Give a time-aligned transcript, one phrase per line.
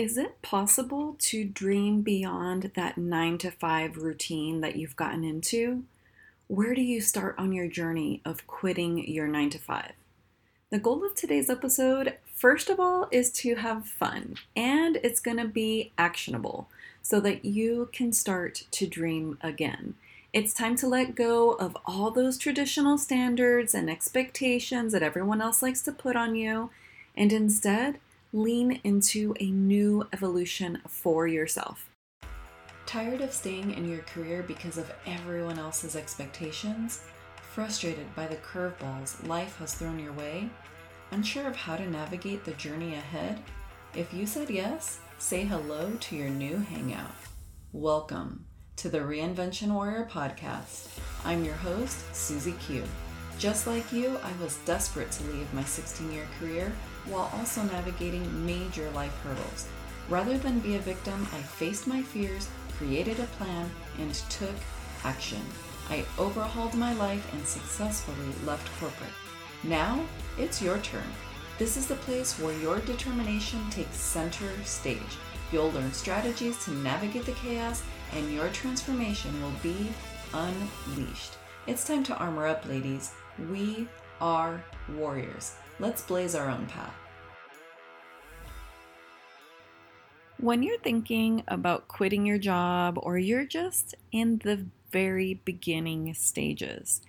[0.00, 5.84] Is it possible to dream beyond that nine to five routine that you've gotten into?
[6.48, 9.92] Where do you start on your journey of quitting your nine to five?
[10.70, 15.36] The goal of today's episode, first of all, is to have fun and it's going
[15.36, 16.70] to be actionable
[17.02, 19.96] so that you can start to dream again.
[20.32, 25.60] It's time to let go of all those traditional standards and expectations that everyone else
[25.60, 26.70] likes to put on you
[27.14, 27.98] and instead
[28.32, 31.90] lean into a new evolution for yourself.
[32.86, 37.02] Tired of staying in your career because of everyone else's expectations?
[37.52, 40.48] Frustrated by the curveballs life has thrown your way?
[41.10, 43.40] Unsure of how to navigate the journey ahead?
[43.96, 47.10] If you said yes, say hello to your new hangout.
[47.72, 48.44] Welcome
[48.76, 51.00] to the Reinvention Warrior podcast.
[51.24, 52.84] I'm your host, Susie Q.
[53.40, 56.70] Just like you, I was desperate to leave my 16 year career
[57.06, 59.66] while also navigating major life hurdles.
[60.08, 64.54] Rather than be a victim, I faced my fears, created a plan, and took
[65.04, 65.42] action.
[65.88, 69.10] I overhauled my life and successfully left corporate.
[69.62, 70.00] Now,
[70.38, 71.02] it's your turn.
[71.58, 75.18] This is the place where your determination takes center stage.
[75.52, 77.82] You'll learn strategies to navigate the chaos,
[78.14, 79.88] and your transformation will be
[80.32, 81.34] unleashed.
[81.66, 83.12] It's time to armor up, ladies.
[83.50, 83.88] We
[84.20, 84.64] are
[84.96, 85.54] warriors.
[85.80, 86.94] Let's blaze our own path.
[90.38, 97.00] When you're thinking about quitting your job or you're just in the very beginning stages,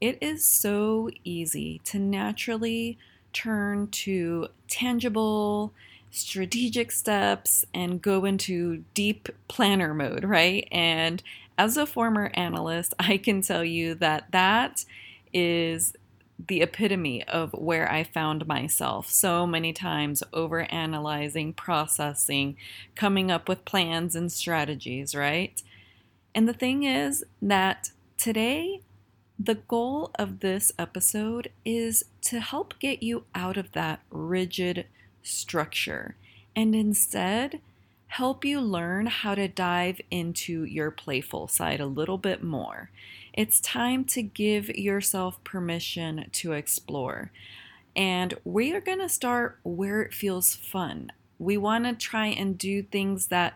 [0.00, 2.98] it is so easy to naturally
[3.32, 5.72] turn to tangible,
[6.10, 10.68] strategic steps and go into deep planner mode, right?
[10.70, 11.22] And
[11.56, 14.84] as a former analyst, I can tell you that that
[15.32, 15.94] is
[16.48, 22.56] the epitome of where I found myself so many times over analyzing, processing,
[22.94, 25.62] coming up with plans and strategies, right?
[26.34, 28.80] And the thing is that today,
[29.38, 34.86] the goal of this episode is to help get you out of that rigid
[35.22, 36.16] structure
[36.54, 37.60] and instead
[38.08, 42.90] help you learn how to dive into your playful side a little bit more.
[43.32, 47.30] It's time to give yourself permission to explore.
[47.96, 51.12] And we are going to start where it feels fun.
[51.38, 53.54] We want to try and do things that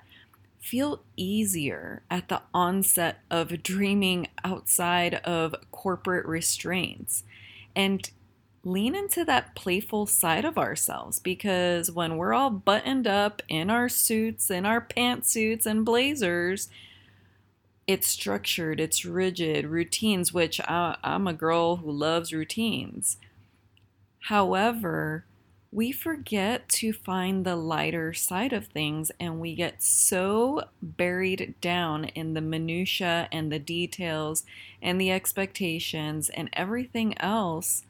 [0.60, 7.22] feel easier at the onset of dreaming outside of corporate restraints.
[7.74, 8.10] And
[8.64, 13.88] lean into that playful side of ourselves because when we're all buttoned up in our
[13.88, 16.68] suits, in our pantsuits and blazers,
[17.86, 23.18] it's structured, it's rigid, routines, which I, I'm a girl who loves routines.
[24.20, 25.24] However,
[25.70, 32.06] we forget to find the lighter side of things and we get so buried down
[32.06, 34.44] in the minutia and the details
[34.80, 37.84] and the expectations and everything else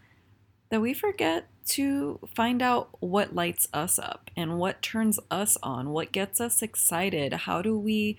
[0.69, 5.91] that we forget to find out what lights us up and what turns us on,
[5.91, 7.33] what gets us excited.
[7.33, 8.17] How do we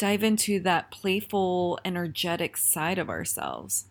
[0.00, 3.84] dive into that playful, energetic side of ourselves?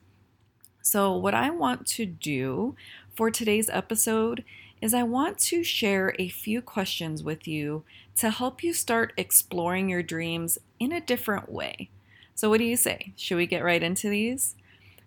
[0.82, 2.76] So, what I want to do
[3.14, 4.44] for today's episode
[4.82, 7.84] is I want to share a few questions with you
[8.16, 11.92] to help you start exploring your dreams in a different way.
[12.34, 13.14] So, what do you say?
[13.16, 14.56] Should we get right into these?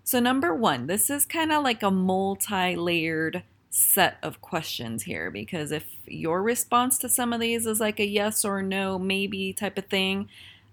[0.04, 5.32] So, number one, this is kind of like a multi layered set of questions here
[5.32, 9.52] because if your response to some of these is like a yes or no, maybe
[9.52, 10.28] type of thing,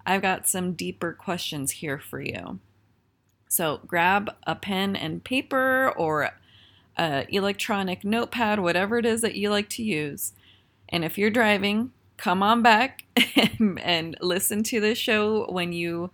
[0.06, 2.60] I've got some deeper questions here for you.
[3.48, 6.32] So, grab a pen and paper or
[6.98, 10.34] a electronic notepad, whatever it is that you like to use.
[10.90, 13.06] And if you're driving, come on back
[13.60, 16.12] and listen to this show when you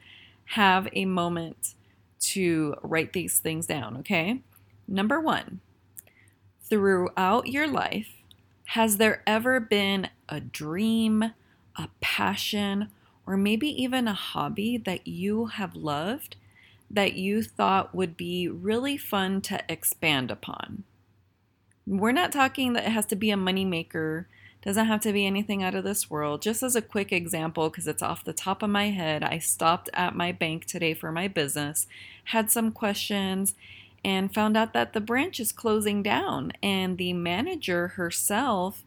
[0.49, 1.73] have a moment
[2.19, 4.41] to write these things down, okay?
[4.87, 5.61] Number one,
[6.61, 8.09] throughout your life,
[8.69, 11.33] has there ever been a dream,
[11.75, 12.89] a passion,
[13.25, 16.35] or maybe even a hobby that you have loved
[16.89, 20.83] that you thought would be really fun to expand upon?
[21.87, 24.25] We're not talking that it has to be a moneymaker
[24.65, 26.41] doesn't have to be anything out of this world.
[26.41, 29.91] Just as a quick example, because it's off the top of my head, I stopped
[29.93, 31.87] at my bank today for my business,
[32.25, 33.53] had some questions,
[34.03, 36.51] and found out that the branch is closing down.
[36.63, 38.83] And the manager herself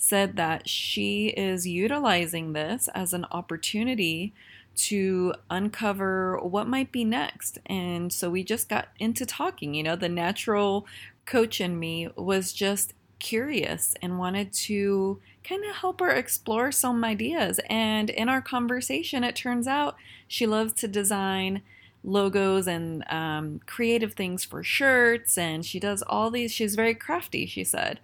[0.00, 4.32] said that she is utilizing this as an opportunity
[4.74, 7.58] to uncover what might be next.
[7.66, 9.74] And so we just got into talking.
[9.74, 10.86] You know, the natural
[11.26, 17.04] coach in me was just curious and wanted to kind of help her explore some
[17.04, 17.60] ideas.
[17.68, 19.96] And in our conversation, it turns out
[20.26, 21.60] she loves to design
[22.02, 26.52] logos and um, creative things for shirts, and she does all these.
[26.52, 28.00] She's very crafty, she said.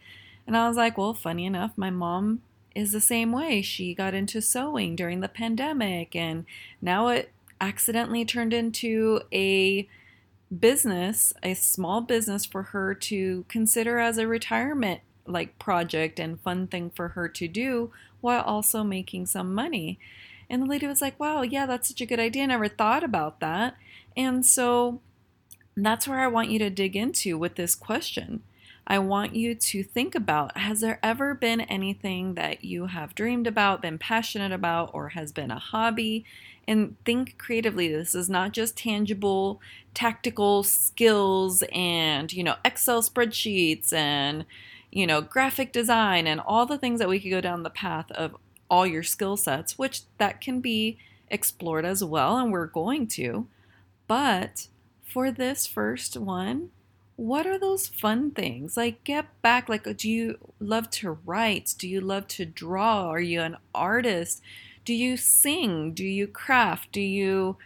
[0.46, 2.42] And I was like, well, funny enough, my mom
[2.74, 3.62] is the same way.
[3.62, 6.44] She got into sewing during the pandemic, and
[6.80, 9.88] now it accidentally turned into a
[10.56, 16.68] business, a small business for her to consider as a retirement like project and fun
[16.68, 17.90] thing for her to do
[18.20, 19.98] while also making some money.
[20.48, 22.44] And the lady was like, "Wow, yeah, that's such a good idea.
[22.44, 23.76] I never thought about that."
[24.16, 25.00] And so
[25.76, 28.42] that's where I want you to dig into with this question.
[28.86, 33.46] I want you to think about has there ever been anything that you have dreamed
[33.46, 36.24] about, been passionate about, or has been a hobby?
[36.68, 37.88] And think creatively.
[37.88, 39.60] This is not just tangible,
[39.94, 44.44] tactical skills and, you know, Excel spreadsheets and,
[44.90, 48.10] you know, graphic design and all the things that we could go down the path
[48.12, 48.36] of
[48.68, 50.98] all your skill sets, which that can be
[51.28, 53.46] explored as well, and we're going to.
[54.08, 54.68] But
[55.04, 56.70] for this first one,
[57.16, 58.76] what are those fun things?
[58.76, 59.68] Like, get back.
[59.68, 61.74] Like, uh, do you love to write?
[61.78, 63.08] Do you love to draw?
[63.08, 64.42] Are you an artist?
[64.84, 65.92] Do you sing?
[65.92, 66.92] Do you craft?
[66.92, 67.56] Do you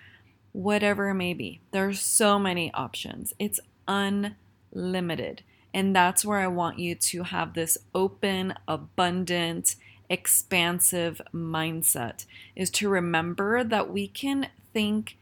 [0.52, 1.60] whatever it may be?
[1.72, 3.34] There's so many options.
[3.38, 5.42] It's unlimited.
[5.72, 9.76] And that's where I want you to have this open, abundant,
[10.08, 12.26] expansive mindset
[12.56, 15.16] is to remember that we can think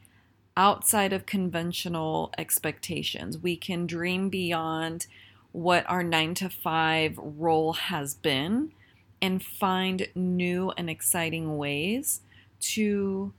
[0.58, 3.38] outside of conventional expectations.
[3.38, 5.06] We can dream beyond
[5.52, 8.72] what our nine to five role has been
[9.22, 12.22] and find new and exciting ways
[12.60, 13.32] to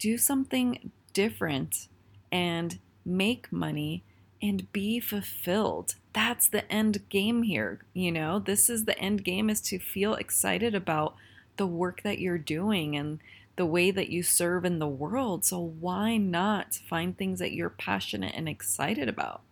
[0.00, 1.86] do something different
[2.32, 4.02] and make money
[4.42, 5.94] and be fulfilled.
[6.12, 7.82] That's the end game here.
[7.94, 11.14] You know, this is the end game is to feel excited about
[11.56, 13.20] the work that you're doing and
[13.62, 15.44] the way that you serve in the world.
[15.44, 19.42] So, why not find things that you're passionate and excited about?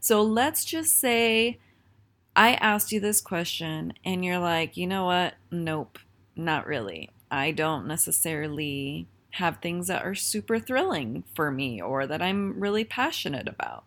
[0.00, 1.58] So, let's just say
[2.34, 5.34] I asked you this question and you're like, you know what?
[5.50, 5.98] Nope,
[6.34, 7.10] not really.
[7.30, 12.84] I don't necessarily have things that are super thrilling for me or that I'm really
[12.84, 13.84] passionate about.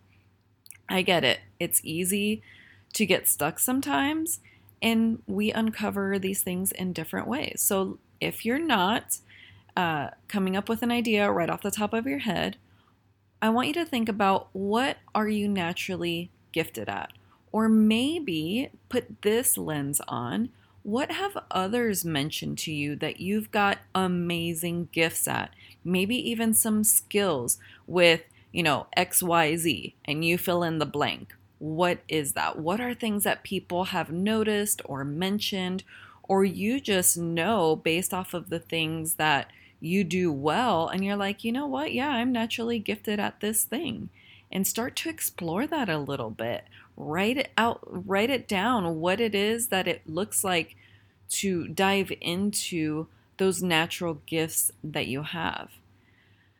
[0.88, 1.40] I get it.
[1.58, 2.40] It's easy
[2.92, 4.38] to get stuck sometimes,
[4.80, 7.60] and we uncover these things in different ways.
[7.60, 9.18] So, if you're not
[9.80, 12.58] uh, coming up with an idea right off the top of your head,
[13.40, 17.14] I want you to think about what are you naturally gifted at?
[17.50, 20.50] Or maybe put this lens on.
[20.82, 25.54] What have others mentioned to you that you've got amazing gifts at?
[25.82, 27.56] Maybe even some skills
[27.86, 28.20] with,
[28.52, 31.34] you know, XYZ, and you fill in the blank.
[31.58, 32.58] What is that?
[32.58, 35.84] What are things that people have noticed or mentioned,
[36.24, 39.50] or you just know based off of the things that
[39.80, 41.92] you do well and you're like, you know what?
[41.92, 44.10] Yeah, I'm naturally gifted at this thing.
[44.52, 46.64] And start to explore that a little bit.
[46.96, 50.76] Write it out, write it down what it is that it looks like
[51.30, 53.06] to dive into
[53.38, 55.70] those natural gifts that you have.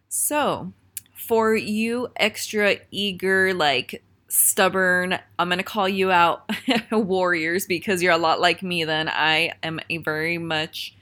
[0.09, 0.73] So,
[1.13, 6.49] for you extra eager, like stubborn, I'm going to call you out
[6.93, 9.09] warriors because you're a lot like me then.
[9.09, 10.95] I am a very much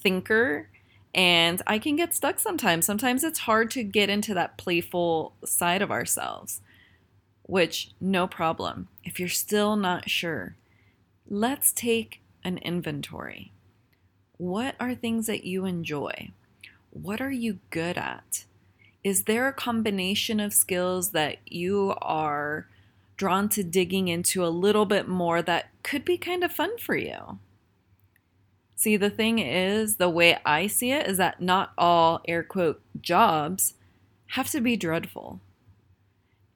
[0.00, 0.68] thinker
[1.14, 2.86] and I can get stuck sometimes.
[2.86, 6.60] Sometimes it's hard to get into that playful side of ourselves,
[7.42, 8.88] which, no problem.
[9.04, 10.56] If you're still not sure,
[11.28, 13.52] let's take an inventory.
[14.36, 16.30] What are things that you enjoy?
[16.90, 18.44] What are you good at?
[19.02, 22.66] Is there a combination of skills that you are
[23.16, 26.96] drawn to digging into a little bit more that could be kind of fun for
[26.96, 27.38] you?
[28.80, 32.80] See, the thing is, the way I see it is that not all air quote
[32.98, 33.74] jobs
[34.28, 35.42] have to be dreadful.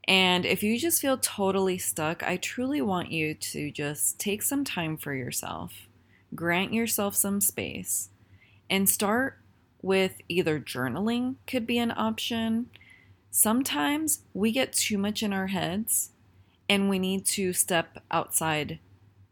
[0.08, 4.64] And if you just feel totally stuck, I truly want you to just take some
[4.64, 5.86] time for yourself,
[6.34, 8.08] grant yourself some space,
[8.70, 9.36] and start
[9.82, 12.70] with either journaling, could be an option.
[13.30, 16.08] Sometimes we get too much in our heads
[16.70, 18.78] and we need to step outside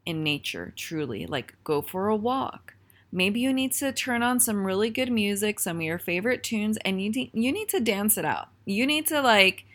[0.05, 2.75] in nature, truly, like go for a walk,
[3.13, 6.79] Maybe you need to turn on some really good music, some of your favorite tunes,
[6.79, 8.49] and you need, you need to dance it out.
[8.65, 9.67] You need to like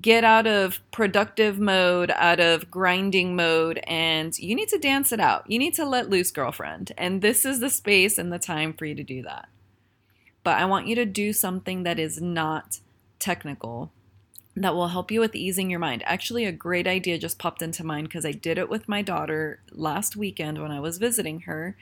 [0.00, 5.20] get out of productive mode, out of grinding mode, and you need to dance it
[5.20, 5.50] out.
[5.50, 6.92] You need to let loose, girlfriend.
[6.96, 9.48] And this is the space and the time for you to do that.
[10.44, 12.78] But I want you to do something that is not
[13.18, 13.90] technical
[14.56, 16.02] that will help you with easing your mind.
[16.06, 19.60] Actually, a great idea just popped into mind because I did it with my daughter
[19.72, 21.76] last weekend when I was visiting her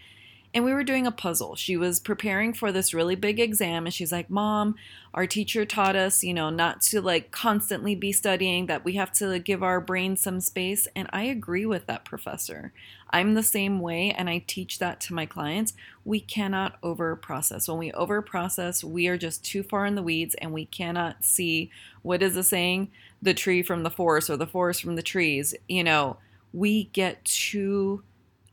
[0.54, 1.56] and we were doing a puzzle.
[1.56, 4.74] She was preparing for this really big exam and she's like, "Mom,
[5.14, 9.12] our teacher taught us, you know, not to like constantly be studying, that we have
[9.14, 12.72] to give our brain some space." And I agree with that professor.
[13.10, 15.74] I'm the same way and I teach that to my clients.
[16.04, 17.68] We cannot over process.
[17.68, 21.24] When we over process, we are just too far in the weeds and we cannot
[21.24, 21.70] see
[22.02, 22.90] what is the saying,
[23.22, 25.54] the tree from the forest or the forest from the trees.
[25.68, 26.18] You know,
[26.52, 28.02] we get too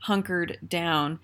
[0.02, 1.20] hunkered down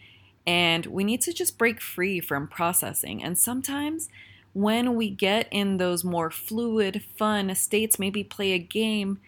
[0.47, 3.23] and we need to just break free from processing.
[3.23, 4.09] And sometimes
[4.53, 9.19] when we get in those more fluid, fun states, maybe play a game,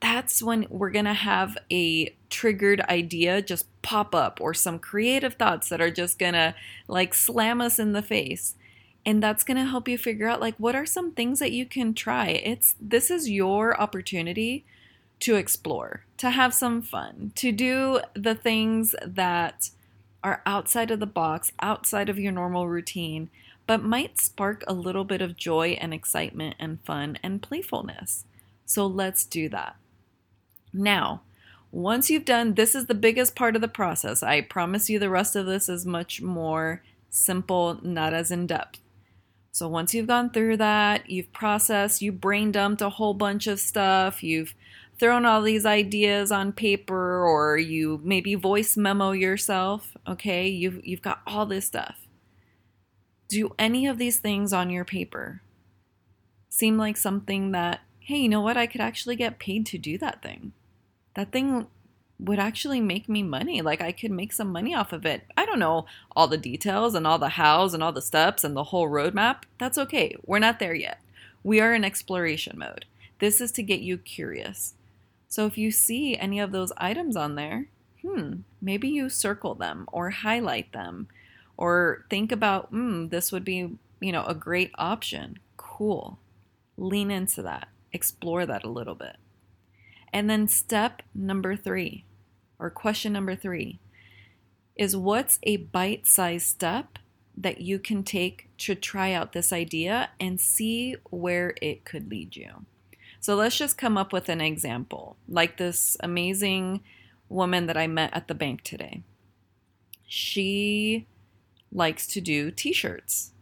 [0.00, 5.34] that's when we're going to have a triggered idea just pop up or some creative
[5.34, 6.54] thoughts that are just going to
[6.86, 8.54] like slam us in the face.
[9.04, 11.64] And that's going to help you figure out like what are some things that you
[11.64, 12.28] can try.
[12.28, 14.64] It's this is your opportunity
[15.20, 19.70] to explore, to have some fun, to do the things that
[20.26, 23.30] are outside of the box, outside of your normal routine,
[23.64, 28.24] but might spark a little bit of joy and excitement and fun and playfulness.
[28.64, 29.76] So let's do that.
[30.72, 31.22] Now,
[31.70, 34.20] once you've done this is the biggest part of the process.
[34.20, 38.80] I promise you the rest of this is much more simple, not as in depth.
[39.52, 43.60] So once you've gone through that, you've processed, you brain dumped a whole bunch of
[43.60, 44.54] stuff, you've
[44.98, 50.48] thrown all these ideas on paper or you maybe voice memo yourself, okay?
[50.48, 52.06] You've you've got all this stuff.
[53.28, 55.42] Do any of these things on your paper
[56.48, 58.56] seem like something that, hey, you know what?
[58.56, 60.52] I could actually get paid to do that thing.
[61.14, 61.66] That thing
[62.18, 63.60] would actually make me money.
[63.60, 65.24] Like I could make some money off of it.
[65.36, 68.56] I don't know all the details and all the hows and all the steps and
[68.56, 69.42] the whole roadmap.
[69.58, 70.16] That's okay.
[70.24, 71.00] We're not there yet.
[71.42, 72.86] We are in exploration mode.
[73.18, 74.74] This is to get you curious.
[75.28, 77.68] So if you see any of those items on there,
[78.02, 81.08] hmm, maybe you circle them or highlight them
[81.56, 85.38] or think about, hmm, this would be, you know, a great option.
[85.56, 86.18] Cool.
[86.76, 87.68] Lean into that.
[87.92, 89.16] Explore that a little bit.
[90.12, 92.04] And then step number 3
[92.58, 93.78] or question number 3
[94.76, 96.98] is what's a bite-sized step
[97.36, 102.36] that you can take to try out this idea and see where it could lead
[102.36, 102.64] you.
[103.20, 106.82] So let's just come up with an example, like this amazing
[107.28, 109.02] woman that I met at the bank today.
[110.06, 111.06] She
[111.72, 113.32] likes to do t shirts.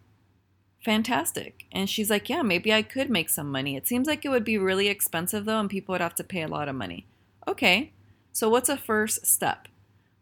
[0.82, 1.66] Fantastic.
[1.72, 3.76] And she's like, Yeah, maybe I could make some money.
[3.76, 6.42] It seems like it would be really expensive though, and people would have to pay
[6.42, 7.06] a lot of money.
[7.46, 7.92] Okay,
[8.32, 9.68] so what's a first step?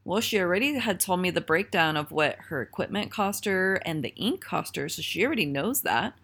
[0.05, 4.03] Well, she already had told me the breakdown of what her equipment cost her and
[4.03, 6.15] the ink cost her, so she already knows that.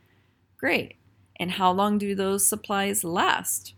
[0.56, 0.96] Great.
[1.38, 3.74] And how long do those supplies last?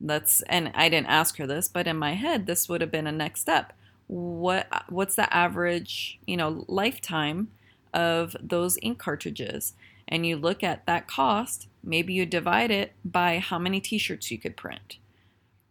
[0.00, 3.06] That's and I didn't ask her this, but in my head this would have been
[3.06, 3.72] a next step.
[4.08, 7.50] What what's the average, you know, lifetime
[7.94, 9.74] of those ink cartridges?
[10.08, 14.38] And you look at that cost, maybe you divide it by how many t-shirts you
[14.38, 14.98] could print.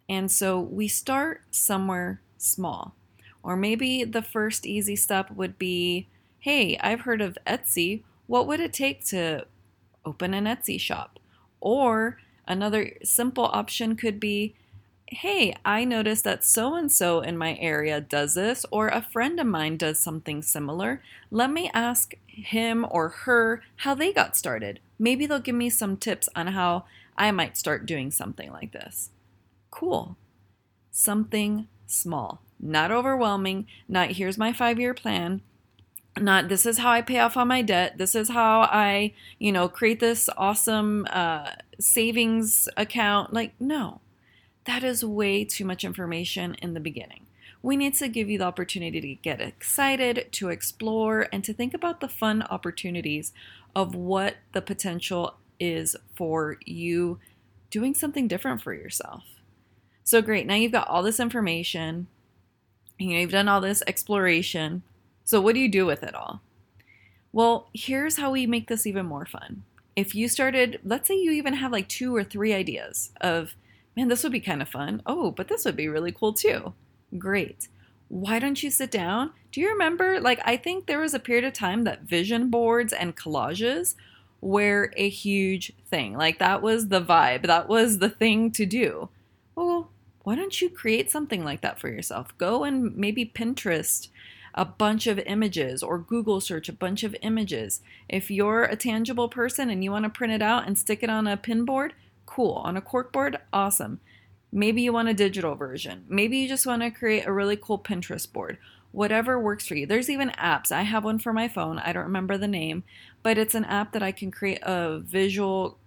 [0.09, 2.95] And so we start somewhere small.
[3.43, 6.07] Or maybe the first easy step would be,
[6.39, 8.03] "Hey, I've heard of Etsy.
[8.27, 9.45] What would it take to
[10.05, 11.19] open an Etsy shop?"
[11.61, 14.55] Or another simple option could be
[15.11, 19.39] hey, I noticed that so and so in my area does this, or a friend
[19.39, 21.01] of mine does something similar.
[21.29, 24.79] Let me ask him or her how they got started.
[24.97, 26.85] Maybe they'll give me some tips on how
[27.17, 29.09] I might start doing something like this.
[29.69, 30.15] Cool.
[30.91, 35.41] Something small, not overwhelming, not here's my five year plan,
[36.19, 37.97] not this is how I pay off on my debt.
[37.97, 43.33] This is how I, you know, create this awesome uh, savings account.
[43.33, 44.01] Like, no,
[44.65, 47.27] that is way too much information in the beginning.
[47.63, 51.73] We need to give you the opportunity to get excited, to explore, and to think
[51.73, 53.33] about the fun opportunities
[53.75, 57.19] of what the potential is for you
[57.69, 59.23] doing something different for yourself.
[60.03, 60.47] So great.
[60.47, 62.07] Now you've got all this information.
[62.97, 64.83] You know, you've done all this exploration.
[65.23, 66.41] So, what do you do with it all?
[67.33, 69.63] Well, here's how we make this even more fun.
[69.95, 73.55] If you started, let's say you even have like two or three ideas of,
[73.95, 75.01] man, this would be kind of fun.
[75.05, 76.73] Oh, but this would be really cool too.
[77.17, 77.67] Great.
[78.07, 79.31] Why don't you sit down?
[79.51, 80.19] Do you remember?
[80.19, 83.95] Like, I think there was a period of time that vision boards and collages
[84.41, 86.17] were a huge thing.
[86.17, 89.09] Like, that was the vibe, that was the thing to do.
[89.55, 89.91] Well,
[90.23, 92.37] why don't you create something like that for yourself?
[92.37, 94.09] Go and maybe Pinterest
[94.53, 97.81] a bunch of images or Google search a bunch of images.
[98.09, 101.09] If you're a tangible person and you want to print it out and stick it
[101.09, 101.93] on a pin board,
[102.31, 102.53] Cool.
[102.63, 103.99] On a corkboard, awesome.
[104.53, 106.05] Maybe you want a digital version.
[106.07, 108.57] Maybe you just want to create a really cool Pinterest board.
[108.93, 109.85] Whatever works for you.
[109.85, 110.71] There's even apps.
[110.71, 111.79] I have one for my phone.
[111.79, 112.83] I don't remember the name,
[113.21, 115.77] but it's an app that I can create a visual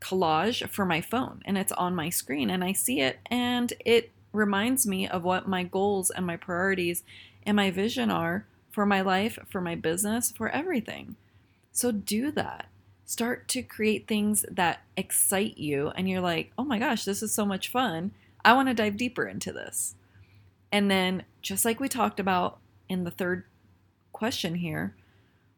[0.00, 4.10] collage for my phone and it's on my screen and I see it and it
[4.34, 7.02] reminds me of what my goals and my priorities
[7.46, 11.16] and my vision are for my life, for my business, for everything.
[11.72, 12.66] So do that.
[13.06, 17.32] Start to create things that excite you, and you're like, oh my gosh, this is
[17.32, 18.12] so much fun.
[18.44, 19.94] I want to dive deeper into this.
[20.72, 23.44] And then, just like we talked about in the third
[24.12, 24.94] question here,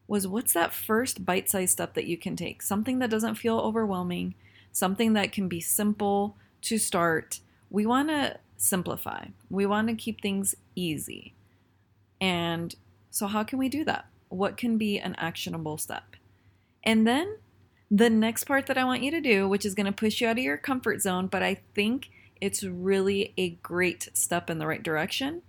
[0.07, 2.61] was what's that first bite sized step that you can take?
[2.61, 4.35] Something that doesn't feel overwhelming,
[4.71, 7.39] something that can be simple to start.
[7.69, 11.33] We want to simplify, we want to keep things easy.
[12.19, 12.75] And
[13.11, 14.05] so, how can we do that?
[14.29, 16.15] What can be an actionable step?
[16.83, 17.37] And then
[17.89, 20.27] the next part that I want you to do, which is going to push you
[20.27, 22.09] out of your comfort zone, but I think
[22.41, 25.41] it's really a great step in the right direction,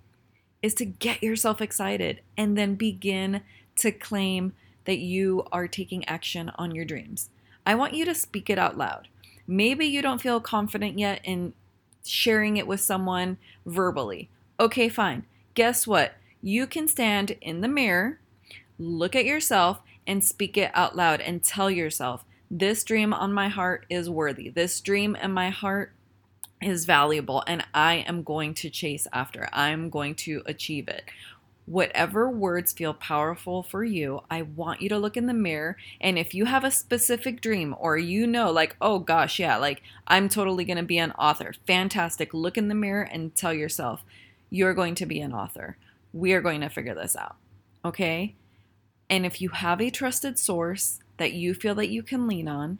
[0.63, 3.43] is to get yourself excited and then begin
[3.77, 4.53] to claim
[4.85, 7.31] that you are taking action on your dreams.
[7.67, 9.09] I want you to speak it out loud.
[9.47, 11.53] Maybe you don't feel confident yet in
[12.09, 14.29] sharing it with someone verbally.
[14.61, 15.25] Okay, fine.
[15.55, 16.15] Guess what?
[16.43, 18.19] you can stand in the mirror,
[18.79, 23.49] look at yourself, and speak it out loud and tell yourself, This dream on my
[23.49, 24.49] heart is worthy.
[24.49, 25.93] This dream in my heart
[26.63, 29.49] is valuable, and I am going to chase after.
[29.53, 31.05] I'm going to achieve it.
[31.69, 35.77] Whatever words feel powerful for you, I want you to look in the mirror.
[36.01, 39.83] And if you have a specific dream or you know, like, oh gosh, yeah, like
[40.07, 42.33] I'm totally going to be an author, fantastic.
[42.33, 44.03] Look in the mirror and tell yourself,
[44.49, 45.77] you're going to be an author
[46.13, 47.37] we are going to figure this out.
[47.85, 48.35] Okay?
[49.11, 52.79] And if you have a trusted source that you feel that you can lean on,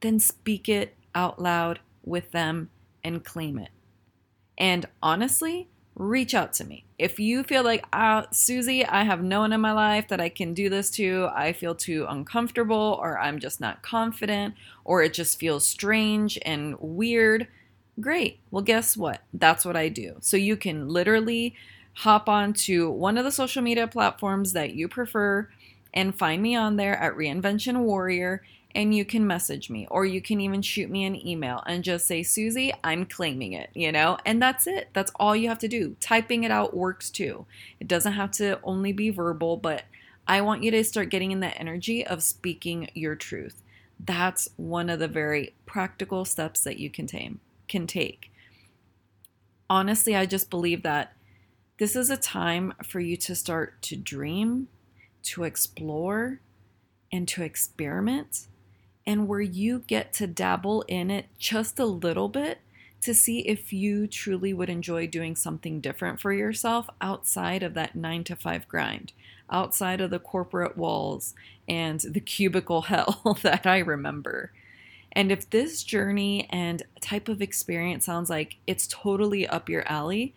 [0.00, 2.70] then speak it out loud with them
[3.04, 3.70] and claim it.
[4.56, 6.84] And honestly, reach out to me.
[6.98, 10.28] If you feel like, uh, Susie, I have no one in my life that I
[10.28, 15.14] can do this to, I feel too uncomfortable, or I'm just not confident, or it
[15.14, 17.46] just feels strange and weird,
[18.00, 18.40] great.
[18.50, 19.22] Well, guess what?
[19.32, 20.16] That's what I do.
[20.20, 21.54] So you can literally
[21.94, 25.48] hop on to one of the social media platforms that you prefer
[25.94, 28.42] and find me on there at Reinvention Warrior
[28.74, 32.06] and you can message me or you can even shoot me an email and just
[32.06, 34.18] say, Susie, I'm claiming it, you know?
[34.26, 34.88] And that's it.
[34.92, 35.96] That's all you have to do.
[36.00, 37.46] Typing it out works too.
[37.80, 39.84] It doesn't have to only be verbal, but
[40.26, 43.62] I want you to start getting in the energy of speaking your truth.
[43.98, 48.30] That's one of the very practical steps that you can, tame, can take.
[49.70, 51.14] Honestly, I just believe that
[51.78, 54.68] this is a time for you to start to dream,
[55.22, 56.40] to explore,
[57.10, 58.46] and to experiment,
[59.08, 62.58] and where you get to dabble in it just a little bit
[63.00, 67.94] to see if you truly would enjoy doing something different for yourself outside of that
[67.96, 69.14] nine to five grind,
[69.48, 71.34] outside of the corporate walls
[71.66, 74.52] and the cubicle hell that I remember.
[75.12, 80.34] And if this journey and type of experience sounds like it's totally up your alley,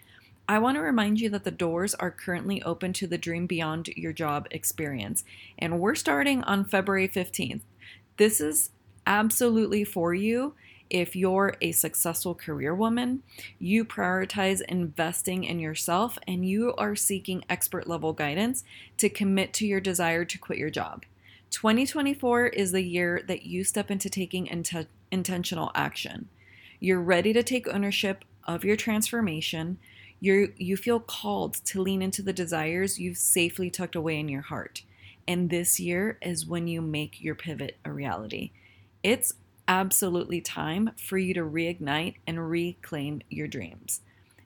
[0.47, 3.89] I want to remind you that the doors are currently open to the Dream Beyond
[3.97, 5.25] Your Job experience,
[5.59, 7.61] and we're starting on February 15th.
[8.17, 8.69] This is
[9.05, 10.53] absolutely for you
[10.91, 13.23] if you're a successful career woman,
[13.59, 18.65] you prioritize investing in yourself, and you are seeking expert level guidance
[18.97, 21.05] to commit to your desire to quit your job.
[21.51, 26.27] 2024 is the year that you step into taking int- intentional action.
[26.81, 29.77] You're ready to take ownership of your transformation
[30.21, 34.43] you you feel called to lean into the desires you've safely tucked away in your
[34.43, 34.83] heart.
[35.27, 38.51] And this year is when you make your pivot a reality.
[39.03, 39.33] It's
[39.67, 44.01] absolutely time for you to reignite and reclaim your dreams.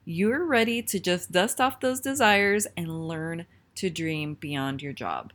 [0.05, 5.33] You're ready to just dust off those desires and learn to dream beyond your job.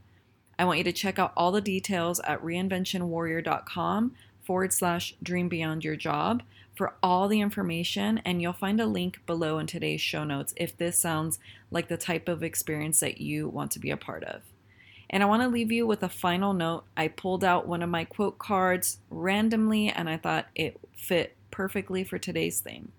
[0.59, 5.85] I want you to check out all the details at reinventionwarrior.com forward slash dream beyond
[5.85, 6.42] your job
[6.74, 10.76] for all the information, and you'll find a link below in today's show notes if
[10.76, 11.38] this sounds
[11.70, 14.42] like the type of experience that you want to be a part of.
[15.12, 16.85] And I want to leave you with a final note.
[16.96, 22.05] I pulled out one of my quote cards randomly, and I thought it fit perfectly
[22.05, 22.92] for today's theme.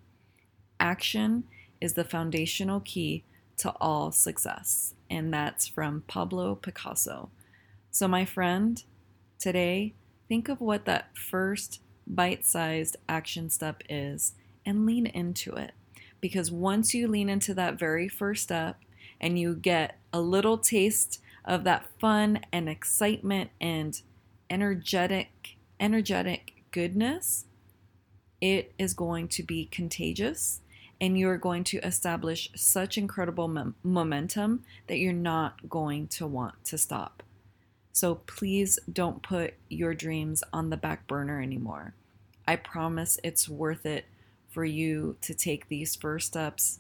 [0.78, 1.46] Action
[1.80, 3.24] is the foundational key
[3.58, 4.94] to all success.
[5.10, 7.30] And that's from Pablo Picasso.
[7.92, 8.84] So, my friend,
[9.40, 9.94] today,
[10.28, 14.34] think of what that first bite sized action step is
[14.66, 15.72] and lean into it.
[16.20, 18.78] Because once you lean into that very first step
[19.20, 24.02] and you get a little taste of that fun and excitement and
[24.50, 27.46] energetic, energetic goodness,
[28.40, 30.62] it is going to be contagious
[31.00, 36.64] and you're going to establish such incredible mom- momentum that you're not going to want
[36.64, 37.24] to stop.
[37.92, 41.96] So please don't put your dreams on the back burner anymore.
[42.48, 44.06] I promise it's worth it
[44.50, 46.80] for you to take these first steps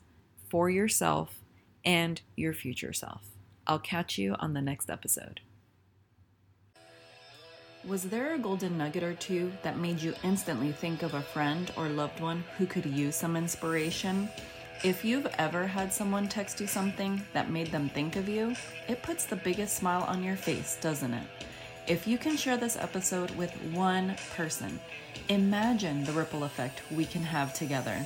[0.49, 1.39] for yourself
[1.83, 3.30] and your future self.
[3.67, 5.41] I'll catch you on the next episode.
[7.83, 11.71] Was there a golden nugget or two that made you instantly think of a friend
[11.75, 14.29] or loved one who could use some inspiration?
[14.83, 18.55] If you've ever had someone text you something that made them think of you,
[18.87, 21.27] it puts the biggest smile on your face, doesn't it?
[21.87, 24.79] If you can share this episode with one person,
[25.29, 28.05] imagine the ripple effect we can have together.